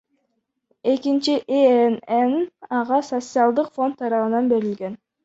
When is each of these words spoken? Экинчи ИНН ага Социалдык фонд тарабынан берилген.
Экинчи 0.93 1.35
ИНН 1.59 2.33
ага 2.79 2.99
Социалдык 3.11 3.67
фонд 3.75 3.95
тарабынан 4.05 4.51
берилген. 4.55 4.97